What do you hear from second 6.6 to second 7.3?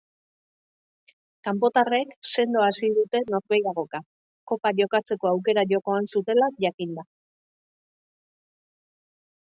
jakinda.